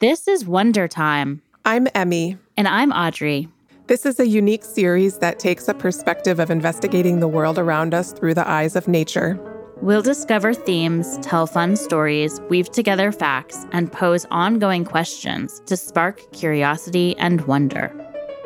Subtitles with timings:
[0.00, 1.42] This is Wonder Time.
[1.64, 2.38] I'm Emmy.
[2.56, 3.48] And I'm Audrey.
[3.88, 8.12] This is a unique series that takes a perspective of investigating the world around us
[8.12, 9.40] through the eyes of nature.
[9.82, 16.30] We'll discover themes, tell fun stories, weave together facts, and pose ongoing questions to spark
[16.30, 17.92] curiosity and wonder.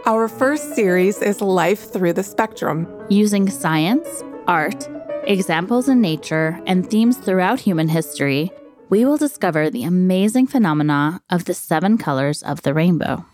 [0.07, 2.89] Our first series is Life Through the Spectrum.
[3.11, 4.09] Using science,
[4.47, 4.89] art,
[5.25, 8.51] examples in nature, and themes throughout human history,
[8.93, 13.25] we will discover the amazing phenomena of the seven colors of the rainbow.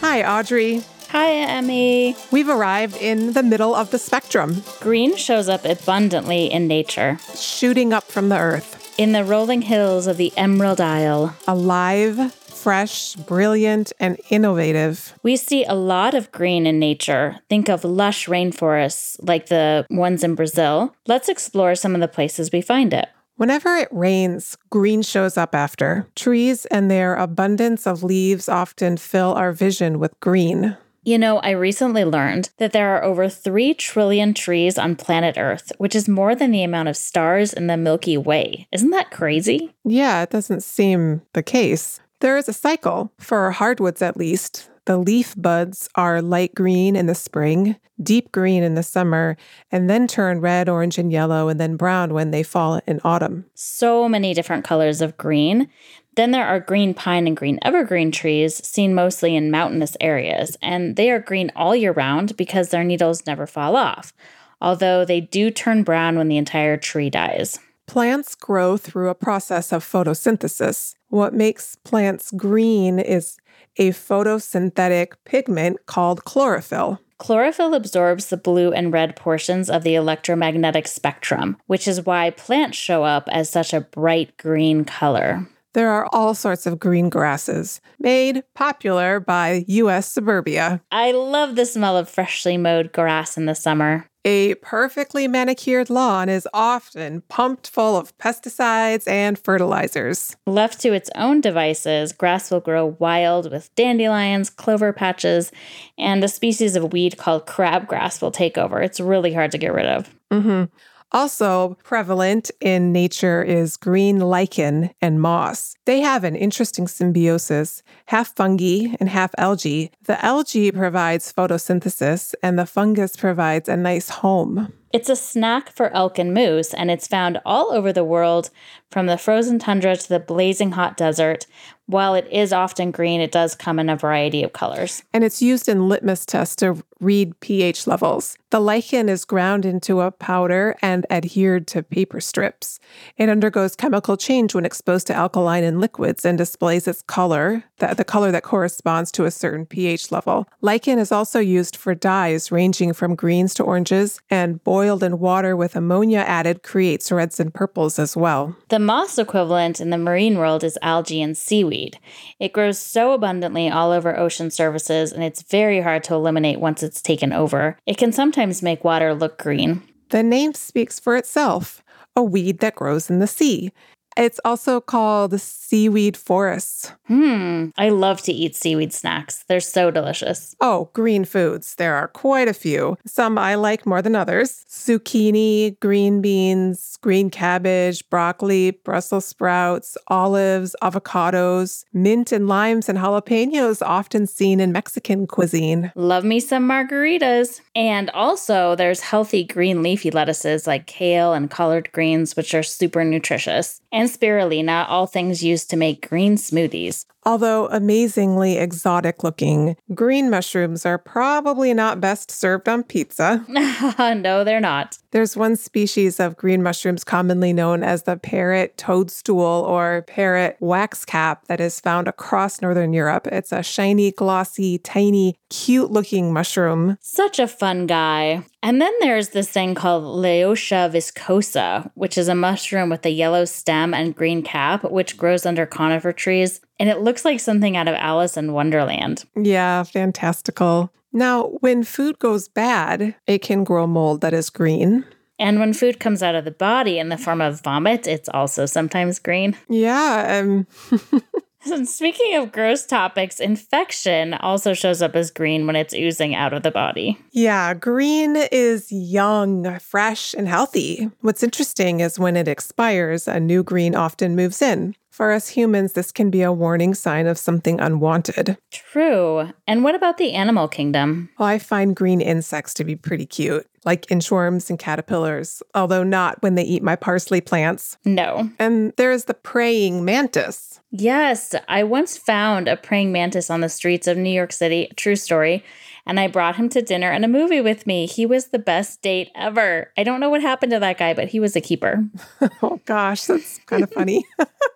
[0.00, 0.84] Hi, Audrey.
[1.08, 2.14] Hi, Emmy.
[2.30, 4.62] We've arrived in the middle of the spectrum.
[4.78, 8.94] Green shows up abundantly in nature, shooting up from the earth.
[8.96, 11.34] In the rolling hills of the Emerald Isle.
[11.48, 15.18] Alive, fresh, brilliant, and innovative.
[15.24, 17.40] We see a lot of green in nature.
[17.50, 20.94] Think of lush rainforests like the ones in Brazil.
[21.08, 23.08] Let's explore some of the places we find it.
[23.36, 26.06] Whenever it rains, green shows up after.
[26.14, 30.76] Trees and their abundance of leaves often fill our vision with green.
[31.02, 35.72] You know, I recently learned that there are over 3 trillion trees on planet Earth,
[35.78, 38.68] which is more than the amount of stars in the Milky Way.
[38.72, 39.74] Isn't that crazy?
[39.84, 42.00] Yeah, it doesn't seem the case.
[42.20, 47.06] There is a cycle, for hardwoods at least, the leaf buds are light green in
[47.06, 49.36] the spring, deep green in the summer,
[49.70, 53.46] and then turn red, orange, and yellow, and then brown when they fall in autumn.
[53.54, 55.68] So many different colors of green.
[56.16, 60.96] Then there are green pine and green evergreen trees, seen mostly in mountainous areas, and
[60.96, 64.12] they are green all year round because their needles never fall off,
[64.60, 67.58] although they do turn brown when the entire tree dies.
[67.86, 70.94] Plants grow through a process of photosynthesis.
[71.08, 73.36] What makes plants green is
[73.76, 77.00] a photosynthetic pigment called chlorophyll.
[77.18, 82.76] Chlorophyll absorbs the blue and red portions of the electromagnetic spectrum, which is why plants
[82.76, 85.46] show up as such a bright green color.
[85.74, 90.06] There are all sorts of green grasses, made popular by U.S.
[90.06, 90.80] suburbia.
[90.92, 94.06] I love the smell of freshly mowed grass in the summer.
[94.26, 100.34] A perfectly manicured lawn is often pumped full of pesticides and fertilizers.
[100.46, 105.52] Left to its own devices, grass will grow wild with dandelions, clover patches,
[105.98, 108.80] and a species of weed called crabgrass will take over.
[108.80, 110.14] It's really hard to get rid of.
[110.32, 110.64] Mm-hmm.
[111.14, 115.76] Also prevalent in nature is green lichen and moss.
[115.84, 119.92] They have an interesting symbiosis, half fungi and half algae.
[120.06, 124.72] The algae provides photosynthesis, and the fungus provides a nice home.
[124.92, 128.50] It's a snack for elk and moose, and it's found all over the world,
[128.90, 131.46] from the frozen tundra to the blazing hot desert.
[131.86, 135.02] While it is often green, it does come in a variety of colors.
[135.12, 138.36] And it's used in litmus tests to read pH levels.
[138.50, 142.78] The lichen is ground into a powder and adhered to paper strips.
[143.16, 147.94] It undergoes chemical change when exposed to alkaline and liquids and displays its color, the,
[147.94, 150.46] the color that corresponds to a certain pH level.
[150.60, 155.56] Lichen is also used for dyes ranging from greens to oranges, and boiled in water
[155.56, 158.56] with ammonia added creates reds and purples as well.
[158.68, 161.98] The moss equivalent in the marine world is algae and seaweed.
[162.38, 166.82] It grows so abundantly all over ocean surfaces, and it's very hard to eliminate once
[166.82, 167.78] it's taken over.
[167.86, 169.82] It can sometimes make water look green.
[170.10, 171.82] The name speaks for itself
[172.16, 173.72] a weed that grows in the sea.
[174.16, 176.92] It's also called seaweed forests.
[177.06, 177.68] Hmm.
[177.76, 179.44] I love to eat seaweed snacks.
[179.48, 180.54] They're so delicious.
[180.60, 181.74] Oh, green foods.
[181.74, 182.96] There are quite a few.
[183.06, 190.74] Some I like more than others zucchini, green beans, green cabbage, broccoli, Brussels sprouts, olives,
[190.82, 195.92] avocados, mint and limes, and jalapenos, often seen in Mexican cuisine.
[195.94, 197.60] Love me some margaritas.
[197.74, 203.04] And also, there's healthy green leafy lettuces like kale and collard greens, which are super
[203.04, 203.80] nutritious.
[203.92, 207.06] And and spirulina, all things used to make green smoothies.
[207.26, 213.44] Although amazingly exotic looking, green mushrooms are probably not best served on pizza.
[213.48, 214.98] no, they're not.
[215.10, 221.44] There's one species of green mushrooms commonly known as the parrot toadstool or parrot waxcap
[221.46, 223.26] that is found across northern Europe.
[223.28, 226.98] It's a shiny, glossy, tiny, cute looking mushroom.
[227.00, 228.44] Such a fun guy.
[228.62, 233.44] And then there's this thing called Leotia viscosa, which is a mushroom with a yellow
[233.44, 237.88] stem and green cap, which grows under conifer trees and it looks like something out
[237.88, 239.24] of Alice in Wonderland.
[239.36, 240.92] Yeah, fantastical.
[241.12, 245.04] Now, when food goes bad, it can grow mold that is green.
[245.38, 248.66] And when food comes out of the body in the form of vomit, it's also
[248.66, 249.56] sometimes green.
[249.68, 250.40] Yeah.
[250.40, 250.66] Um
[251.84, 256.62] Speaking of gross topics, infection also shows up as green when it's oozing out of
[256.62, 257.18] the body.
[257.32, 261.10] Yeah, green is young, fresh, and healthy.
[261.20, 264.94] What's interesting is when it expires, a new green often moves in.
[265.14, 268.58] For us humans, this can be a warning sign of something unwanted.
[268.72, 269.52] True.
[269.64, 271.30] And what about the animal kingdom?
[271.38, 276.42] Well, I find green insects to be pretty cute, like inchworms and caterpillars, although not
[276.42, 277.96] when they eat my parsley plants.
[278.04, 278.50] No.
[278.58, 280.80] And there's the praying mantis.
[280.90, 284.90] Yes, I once found a praying mantis on the streets of New York City.
[284.96, 285.62] True story
[286.06, 288.06] and I brought him to dinner and a movie with me.
[288.06, 289.92] He was the best date ever.
[289.96, 292.04] I don't know what happened to that guy, but he was a keeper.
[292.62, 294.24] oh gosh, that's kind of funny.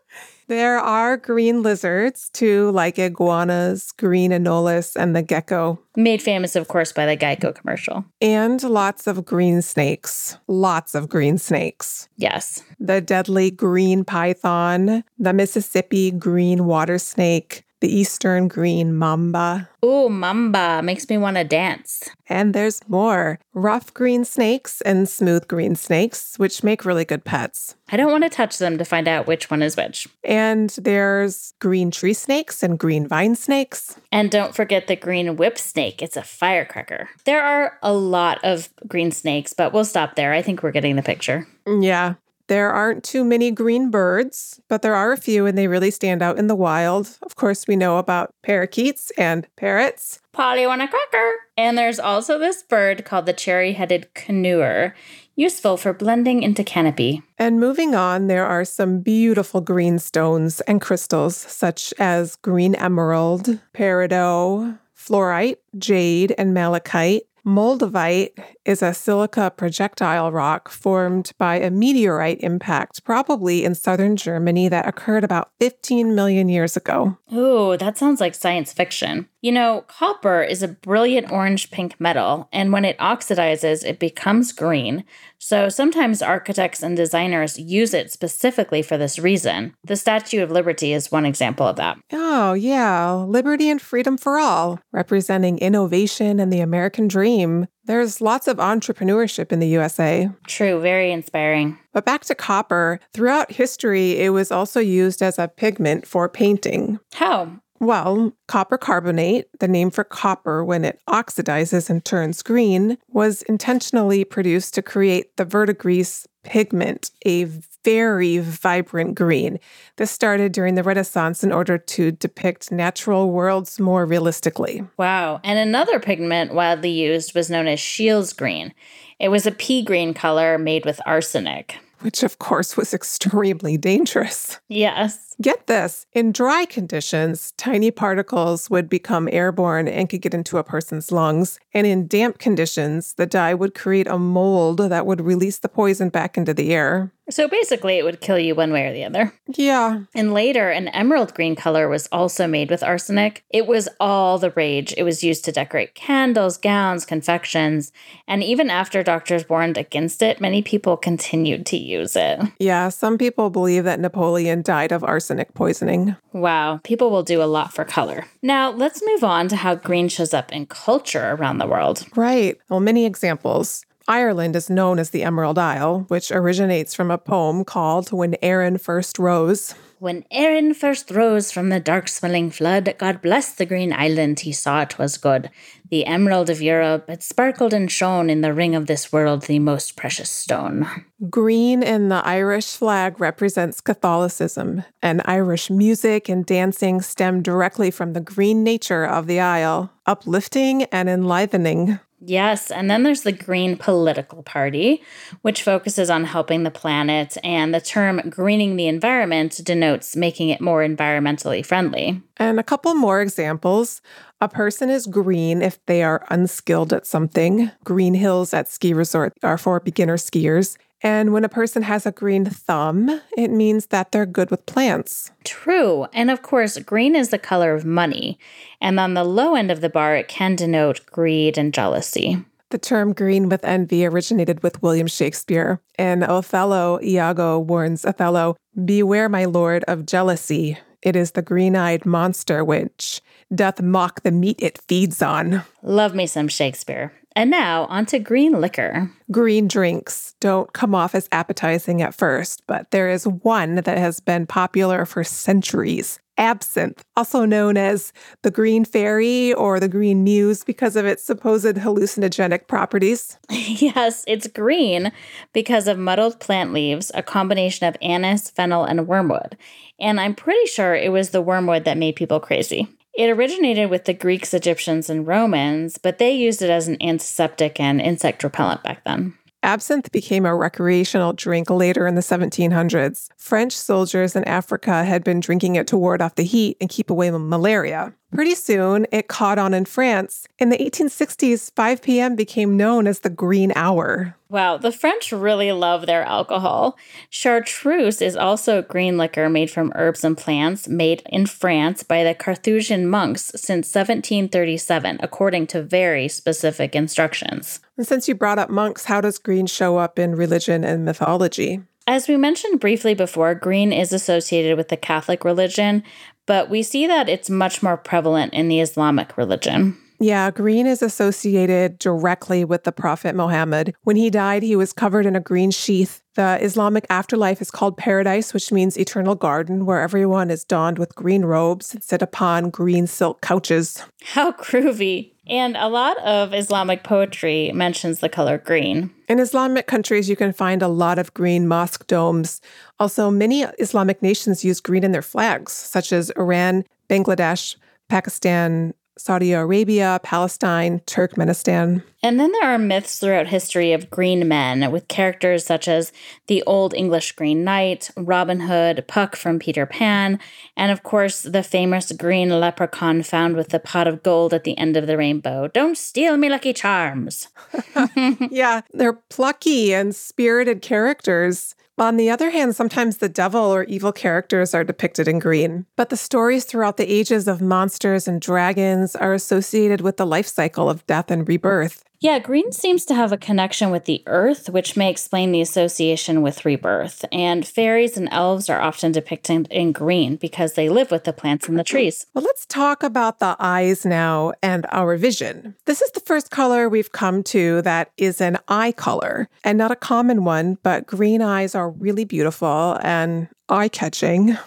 [0.49, 5.79] There are green lizards too, like iguanas, green anolis, and the gecko.
[5.95, 8.07] Made famous, of course, by the Geico commercial.
[8.23, 10.39] And lots of green snakes.
[10.47, 12.09] Lots of green snakes.
[12.17, 12.63] Yes.
[12.81, 19.69] The deadly green python, the Mississippi green water snake, the Eastern green mamba.
[19.85, 22.09] Ooh, mamba makes me want to dance.
[22.29, 27.77] And there's more rough green snakes and smooth green snakes, which make really good pets.
[27.91, 30.09] I don't want to touch them to find out which one is which.
[30.25, 33.97] And there's green tree snakes and green vine snakes.
[34.11, 36.03] And don't forget the green whip snake.
[36.03, 37.09] It's a firecracker.
[37.25, 40.33] There are a lot of green snakes, but we'll stop there.
[40.33, 41.47] I think we're getting the picture.
[41.67, 42.15] Yeah.
[42.49, 46.23] There aren't too many green birds, but there are a few and they really stand
[46.23, 47.19] out in the wild.
[47.23, 50.21] Of course, we know about parakeets and parrots.
[50.33, 51.33] Polly want a cracker.
[51.59, 54.95] And there's also this bird called the cherry headed conure,
[55.37, 57.23] useful for blending into canopy.
[57.39, 63.59] And moving on, there are some beautiful green stones and crystals, such as green emerald,
[63.75, 67.23] peridot, fluorite, jade, and malachite.
[67.49, 74.69] Moldavite is a silica projectile rock formed by a meteorite impact, probably in southern Germany,
[74.69, 77.17] that occurred about 15 million years ago.
[77.33, 79.31] Ooh, that sounds like science fiction.
[79.41, 84.51] You know, copper is a brilliant orange pink metal, and when it oxidizes, it becomes
[84.51, 85.05] green.
[85.39, 89.75] So sometimes architects and designers use it specifically for this reason.
[89.85, 91.99] The Statue of Liberty is one example of that.
[92.13, 93.13] Oh, yeah.
[93.13, 97.69] Liberty and freedom for all, representing innovation and the American dream.
[97.85, 100.29] There's lots of entrepreneurship in the USA.
[100.49, 101.79] True, very inspiring.
[101.93, 106.99] But back to copper, throughout history, it was also used as a pigment for painting.
[107.15, 107.61] How?
[107.81, 114.25] Well, copper carbonate, the name for copper when it oxidizes and turns green, was intentionally
[114.25, 117.45] produced to create the verdigris pigment, a
[117.85, 119.59] very vibrant green.
[119.97, 124.85] This started during the Renaissance in order to depict natural worlds more realistically.
[124.97, 125.41] Wow.
[125.45, 128.75] And another pigment widely used was known as Scheele's green.
[129.19, 134.59] It was a pea green color made with arsenic which of course was extremely dangerous.
[134.69, 135.35] Yes.
[135.41, 140.65] Get this in dry conditions, tiny particles would become airborne and could get into a
[140.65, 141.61] person's lungs.
[141.73, 146.09] And in damp conditions, the dye would create a mold that would release the poison
[146.09, 147.13] back into the air.
[147.31, 149.35] So basically, it would kill you one way or the other.
[149.49, 150.01] Yeah.
[150.15, 153.45] And later, an emerald green color was also made with arsenic.
[153.51, 154.95] It was all the rage.
[154.97, 157.93] It was used to decorate candles, gowns, confections.
[158.27, 162.41] And even after doctors warned against it, many people continued to use it.
[162.59, 166.17] Yeah, some people believe that Napoleon died of arsenic poisoning.
[166.33, 168.27] Wow, people will do a lot for color.
[168.43, 172.07] Now, let's move on to how green shows up in culture around the world.
[172.17, 172.59] Right.
[172.69, 173.85] Well, many examples.
[174.09, 178.79] Ireland is known as the Emerald Isle, which originates from a poem called When Erin
[178.79, 179.75] First Rose.
[179.99, 184.53] When Erin first rose from the dark swelling flood, God bless the green island, he
[184.53, 185.51] saw it was good.
[185.91, 189.59] The emerald of Europe, it sparkled and shone in the ring of this world, the
[189.59, 190.87] most precious stone.
[191.29, 198.13] Green in the Irish flag represents Catholicism, and Irish music and dancing stem directly from
[198.13, 201.99] the green nature of the Isle, uplifting and enlivening.
[202.21, 205.03] Yes, and then there's the Green Political Party,
[205.43, 210.61] which focuses on helping the planet, and the term greening the environment denotes making it
[210.61, 212.21] more environmentally friendly.
[212.37, 214.01] And a couple more examples.
[214.41, 217.71] A person is green if they are unskilled at something.
[217.85, 220.77] Green hills at ski resort are for beginner skiers.
[221.03, 225.31] And when a person has a green thumb, it means that they're good with plants.
[225.45, 226.07] True.
[226.13, 228.39] And of course, green is the color of money.
[228.81, 232.45] And on the low end of the bar, it can denote greed and jealousy.
[232.71, 235.81] The term green with envy originated with William Shakespeare.
[235.99, 240.77] In Othello, Iago warns Othello, Beware, my lord, of jealousy.
[241.01, 243.23] It is the green eyed monster which
[243.55, 245.63] doth mock the meat it feeds on.
[245.83, 247.13] Love me some Shakespeare.
[247.39, 249.09] And now onto green liquor.
[249.31, 254.19] Green drinks don't come off as appetizing at first, but there is one that has
[254.19, 260.65] been popular for centuries absinthe, also known as the green fairy or the green muse
[260.65, 263.37] because of its supposed hallucinogenic properties.
[263.51, 265.13] yes, it's green
[265.53, 269.57] because of muddled plant leaves, a combination of anise, fennel, and wormwood.
[270.01, 272.89] And I'm pretty sure it was the wormwood that made people crazy.
[273.19, 277.81] It originated with the Greeks, Egyptians, and Romans, but they used it as an antiseptic
[277.81, 279.35] and insect repellent back then.
[279.65, 283.29] Absinthe became a recreational drink later in the 1700s.
[283.37, 287.11] French soldiers in Africa had been drinking it to ward off the heat and keep
[287.11, 288.15] away malaria.
[288.33, 290.47] Pretty soon, it caught on in France.
[290.59, 292.37] In the 1860s, 5 p.m.
[292.37, 294.37] became known as the green hour.
[294.51, 296.99] Wow, the French really love their alcohol.
[297.31, 302.23] Chartreuse is also a green liquor made from herbs and plants, made in France by
[302.23, 307.81] the Carthusian monks since 1737, according to very specific instructions.
[307.97, 311.83] And since you brought up monks, how does green show up in religion and mythology?
[312.09, 316.03] As we mentioned briefly before, green is associated with the Catholic religion,
[316.47, 319.95] but we see that it's much more prevalent in the Islamic religion.
[320.19, 323.95] Yeah, green is associated directly with the Prophet Muhammad.
[324.05, 326.23] When he died, he was covered in a green sheath.
[326.35, 331.15] The Islamic afterlife is called paradise, which means eternal garden, where everyone is donned with
[331.15, 334.03] green robes and sit upon green silk couches.
[334.23, 335.33] How groovy.
[335.49, 339.11] And a lot of Islamic poetry mentions the color green.
[339.29, 342.61] In Islamic countries, you can find a lot of green mosque domes.
[342.99, 347.77] Also, many Islamic nations use green in their flags, such as Iran, Bangladesh,
[348.09, 352.03] Pakistan, Saudi Arabia, Palestine, Turkmenistan.
[352.23, 356.13] And then there are myths throughout history of green men with characters such as
[356.49, 360.41] the Old English Green Knight, Robin Hood, Puck from Peter Pan,
[360.77, 364.77] and of course the famous green leprechaun found with the pot of gold at the
[364.77, 365.69] end of the rainbow.
[365.69, 367.49] Don't steal me lucky charms.
[368.51, 371.77] yeah, they're plucky and spirited characters.
[371.99, 375.85] On the other hand, sometimes the devil or evil characters are depicted in green.
[375.97, 380.47] But the stories throughout the ages of monsters and dragons are associated with the life
[380.47, 382.05] cycle of death and rebirth.
[382.21, 386.43] Yeah, green seems to have a connection with the earth, which may explain the association
[386.43, 387.25] with rebirth.
[387.31, 391.69] And fairies and elves are often depicted in green because they live with the plants
[391.69, 392.27] and the trees.
[392.35, 395.77] Well, let's talk about the eyes now and our vision.
[395.85, 399.93] This is the first color we've come to that is an eye color and not
[399.93, 404.59] a common one, but green eyes are really beautiful and eye catching.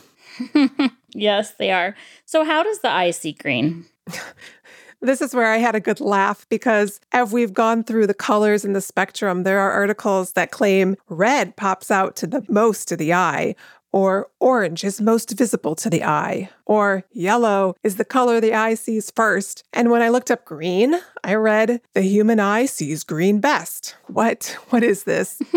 [1.14, 1.96] yes, they are.
[2.24, 3.88] So, how does the eye see green?
[5.02, 8.64] This is where I had a good laugh because as we've gone through the colors
[8.64, 12.96] in the spectrum, there are articles that claim red pops out to the most to
[12.96, 13.56] the eye,
[13.92, 18.76] or orange is most visible to the eye, or yellow is the color the eye
[18.76, 19.64] sees first.
[19.74, 23.96] And when I looked up green, I read the human eye sees green best.
[24.06, 25.42] What what is this?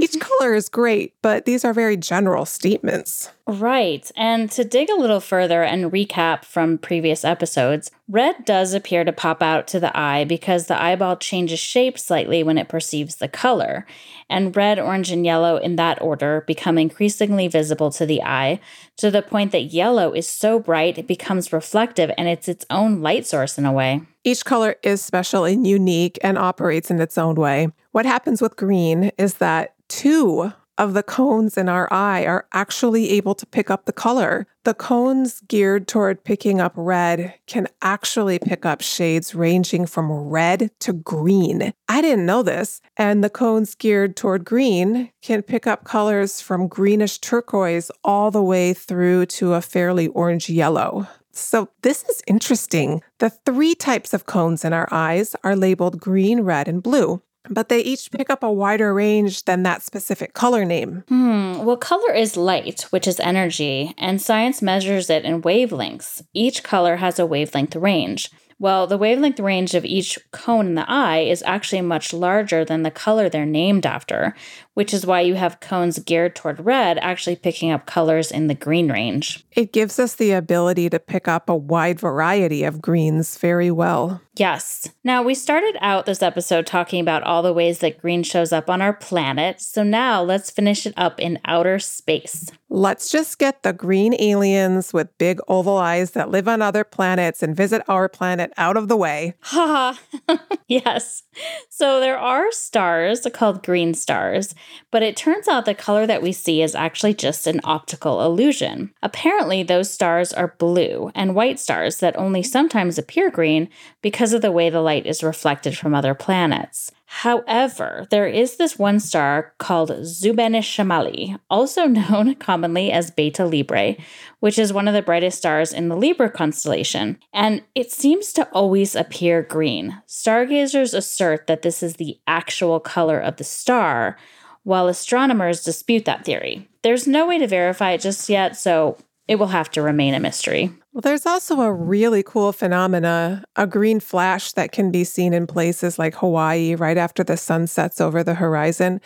[0.00, 3.30] Each color is great, but these are very general statements.
[3.48, 4.10] Right.
[4.16, 9.12] And to dig a little further and recap from previous episodes, red does appear to
[9.12, 13.28] pop out to the eye because the eyeball changes shape slightly when it perceives the
[13.28, 13.86] color.
[14.28, 18.58] And red, orange, and yellow in that order become increasingly visible to the eye
[18.96, 23.00] to the point that yellow is so bright it becomes reflective and it's its own
[23.00, 24.02] light source in a way.
[24.24, 27.68] Each color is special and unique and operates in its own way.
[27.92, 33.10] What happens with green is that two of the cones in our eye are actually
[33.10, 34.46] able to pick up the color.
[34.64, 40.70] The cones geared toward picking up red can actually pick up shades ranging from red
[40.80, 41.72] to green.
[41.88, 42.80] I didn't know this.
[42.96, 48.42] And the cones geared toward green can pick up colors from greenish turquoise all the
[48.42, 51.06] way through to a fairly orange yellow.
[51.32, 53.02] So, this is interesting.
[53.18, 57.68] The three types of cones in our eyes are labeled green, red, and blue but
[57.68, 61.04] they each pick up a wider range than that specific color name.
[61.08, 61.64] Hmm.
[61.64, 66.22] Well, color is light, which is energy, and science measures it in wavelengths.
[66.32, 68.30] Each color has a wavelength range.
[68.58, 72.82] Well, the wavelength range of each cone in the eye is actually much larger than
[72.82, 74.34] the color they're named after,
[74.72, 78.54] which is why you have cones geared toward red actually picking up colors in the
[78.54, 79.44] green range.
[79.52, 84.22] It gives us the ability to pick up a wide variety of greens very well.
[84.36, 84.88] Yes.
[85.02, 88.68] Now, we started out this episode talking about all the ways that green shows up
[88.68, 92.50] on our planet, so now let's finish it up in outer space.
[92.68, 97.42] Let's just get the green aliens with big oval eyes that live on other planets
[97.42, 99.34] and visit our planet get out of the way.
[99.42, 99.98] Ha
[100.68, 101.22] yes.
[101.68, 104.54] So there are stars called green stars,
[104.90, 108.92] but it turns out the color that we see is actually just an optical illusion.
[109.02, 113.68] Apparently, those stars are blue and white stars that only sometimes appear green
[114.02, 116.92] because of the way the light is reflected from other planets.
[117.06, 123.96] However, there is this one star called Zubeneschamali, also known commonly as Beta Librae,
[124.40, 128.48] which is one of the brightest stars in the Libra constellation, and it seems to
[128.50, 130.02] always appear green.
[130.06, 134.18] Stargazers assert that this is the actual color of the star,
[134.64, 136.68] while astronomers dispute that theory.
[136.82, 140.20] There's no way to verify it just yet, so it will have to remain a
[140.20, 140.70] mystery.
[140.92, 145.46] Well, there's also a really cool phenomena, a green flash that can be seen in
[145.46, 149.00] places like Hawaii right after the sun sets over the horizon.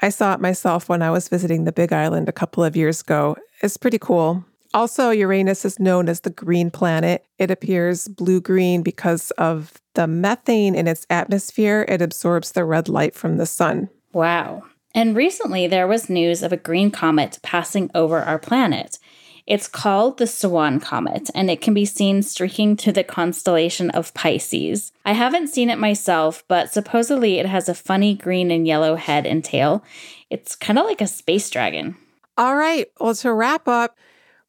[0.00, 3.00] I saw it myself when I was visiting the Big Island a couple of years
[3.00, 3.36] ago.
[3.62, 4.44] It's pretty cool.
[4.74, 7.24] Also, Uranus is known as the green planet.
[7.38, 11.84] It appears blue green because of the methane in its atmosphere.
[11.88, 13.90] It absorbs the red light from the sun.
[14.12, 14.64] Wow.
[14.94, 18.98] And recently, there was news of a green comet passing over our planet.
[19.46, 24.14] It's called the Swan Comet, and it can be seen streaking through the constellation of
[24.14, 24.92] Pisces.
[25.04, 29.26] I haven't seen it myself, but supposedly it has a funny green and yellow head
[29.26, 29.84] and tail.
[30.30, 31.96] It's kind of like a space dragon.
[32.38, 33.98] All right, well, to wrap up,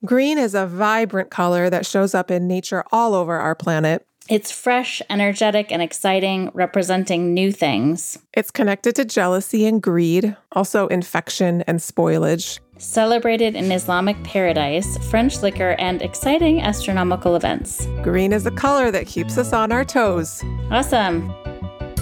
[0.06, 4.06] green is a vibrant color that shows up in nature all over our planet.
[4.30, 8.18] It's fresh, energetic, and exciting, representing new things.
[8.34, 12.60] It's connected to jealousy and greed, also infection and spoilage.
[12.78, 17.86] Celebrated in Islamic paradise, French liquor, and exciting astronomical events.
[18.02, 20.42] Green is a color that keeps us on our toes.
[20.72, 21.34] Awesome.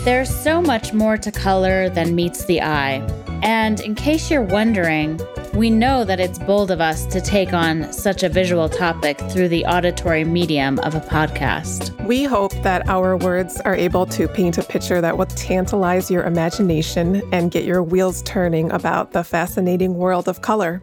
[0.03, 3.05] There's so much more to color than meets the eye.
[3.41, 5.19] And in case you're wondering,
[5.53, 9.49] we know that it's bold of us to take on such a visual topic through
[9.49, 11.89] the auditory medium of a podcast.
[12.05, 16.23] We hope that our words are able to paint a picture that will tantalize your
[16.23, 20.81] imagination and get your wheels turning about the fascinating world of color.